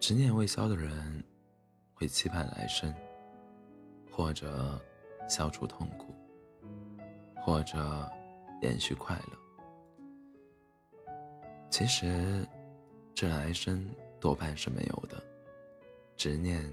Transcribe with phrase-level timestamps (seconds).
[0.00, 1.22] 执念未消的人，
[1.92, 2.92] 会期盼来生，
[4.10, 4.80] 或者
[5.28, 6.14] 消除痛苦，
[7.36, 8.10] 或者
[8.62, 9.38] 延续快乐。
[11.68, 12.48] 其实，
[13.14, 13.86] 这来生
[14.18, 15.22] 多半是没有的，
[16.16, 16.64] 执念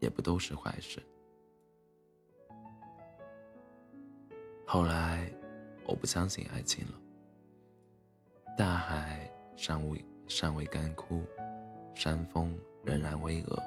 [0.00, 1.00] 也不都是坏事。
[4.66, 5.32] 后来，
[5.86, 6.94] 我不相信爱情了。
[8.58, 11.22] 大海尚未尚未干枯，
[11.94, 13.62] 山峰仍然巍峨。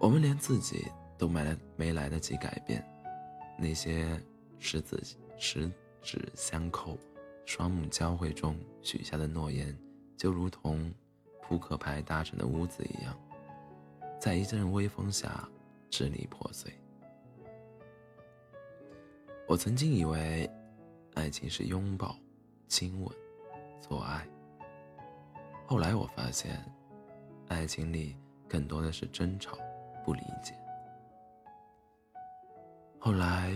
[0.00, 0.86] 我们连自己
[1.16, 2.84] 都没来没来得及改变，
[3.58, 4.20] 那些
[4.58, 5.02] 十指
[5.38, 5.70] 十
[6.02, 6.98] 指相扣、
[7.46, 9.76] 双目交汇中许下的诺言，
[10.16, 10.92] 就如同
[11.42, 13.16] 扑克牌搭成的屋子一样，
[14.18, 15.48] 在一阵微风下
[15.90, 16.72] 支离破碎。
[19.46, 20.50] 我曾经以为，
[21.14, 22.16] 爱情是拥抱、
[22.68, 23.14] 亲吻。
[23.86, 24.26] 做爱。
[25.66, 26.58] 后来我发现，
[27.48, 28.16] 爱情里
[28.48, 29.58] 更多的是争吵、
[30.04, 30.54] 不理解。
[32.98, 33.52] 后来，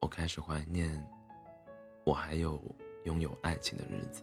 [0.00, 1.04] 我开始怀念
[2.04, 2.60] 我还有
[3.04, 4.22] 拥有爱情的日子。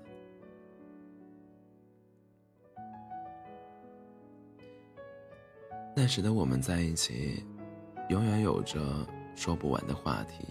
[5.95, 7.43] 那时的我们在一起，
[8.09, 10.45] 永远有着说不完的话题，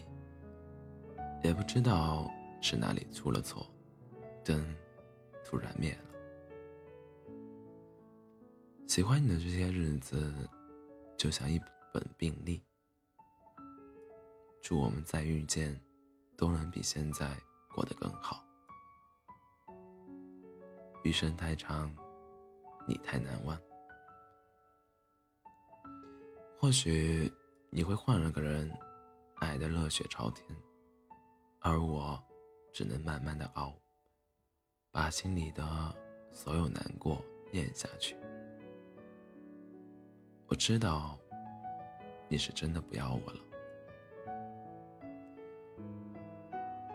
[1.42, 3.66] 也不知道是哪里出了错。
[4.44, 4.62] 灯
[5.42, 6.07] 突然灭了。
[8.98, 10.34] 喜欢你的这些日子，
[11.16, 11.56] 就像一
[11.94, 12.60] 本病历。
[14.60, 15.80] 祝我们再遇见，
[16.36, 17.32] 都能比现在
[17.72, 18.44] 过得更好。
[21.04, 21.94] 余生太长，
[22.88, 23.56] 你太难忘。
[26.58, 27.32] 或许
[27.70, 28.68] 你会换了个人，
[29.36, 30.44] 爱的热血朝天，
[31.60, 32.20] 而我
[32.72, 33.72] 只能慢慢的熬。
[34.90, 35.94] 把心里的
[36.32, 38.16] 所有难过咽下去。
[40.48, 41.18] 我知道
[42.26, 43.40] 你是真的不要我了。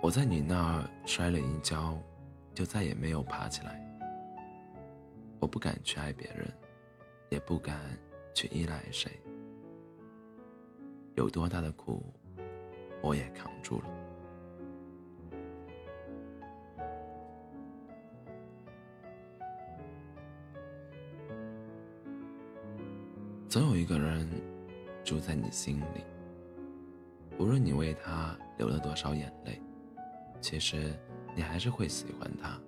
[0.02, 1.96] 我在你那儿摔了一跤，
[2.56, 3.80] 就再也没有爬起来。
[5.40, 6.52] 我不敢去爱别人，
[7.30, 7.80] 也不敢
[8.34, 9.12] 去依赖谁。
[11.16, 12.04] 有多大的苦，
[13.04, 13.86] 我也扛住了。
[23.54, 24.28] 总有一个人
[25.04, 26.04] 住在你心里，
[27.38, 29.62] 无论你为他流了多少眼泪，
[30.42, 30.92] 其实
[31.36, 32.60] 你还是会喜欢他。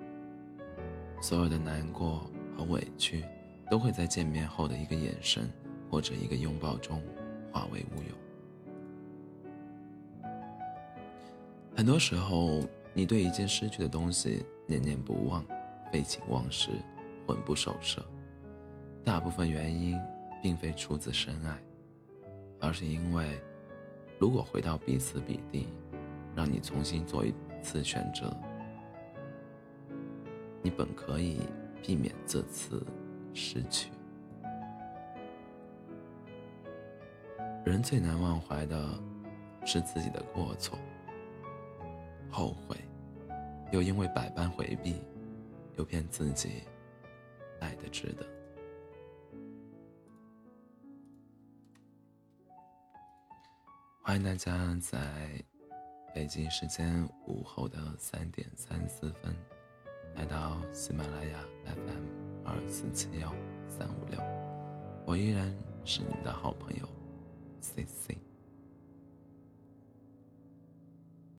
[1.19, 3.25] 所有的难过和委屈，
[3.68, 5.51] 都会在见面后的一个眼神
[5.90, 7.02] 或者一个拥抱中
[7.52, 10.29] 化为乌有。
[11.75, 12.62] 很多时候，
[12.94, 15.44] 你对一件失去的东西念念不忘，
[15.91, 16.69] 废寝忘食，
[17.25, 18.06] 魂不守舍，
[19.03, 20.00] 大部分原因。
[20.46, 21.58] 并非出自深爱，
[22.62, 23.42] 而是因为，
[24.20, 25.68] 如果回到彼此彼地，
[26.36, 27.34] 让你重新做一
[27.64, 28.32] 次选择，
[30.62, 31.40] 你本可以
[31.82, 32.86] 避免这次
[33.34, 33.90] 失去。
[37.66, 38.88] 人最难忘怀的，
[39.66, 40.78] 是自己的过错，
[42.30, 42.78] 后悔，
[43.72, 45.02] 又因为百般回避，
[45.76, 46.62] 又骗自己
[47.60, 48.24] 爱的值得。
[54.16, 54.98] 欢迎大家在
[56.14, 59.36] 北京时间午后的三点三四分
[60.16, 63.36] 来到喜马拉雅 FM 二四七幺
[63.68, 64.18] 三五六，
[65.06, 65.53] 我依然
[65.84, 66.88] 是你们的好朋友
[67.59, 68.18] C C。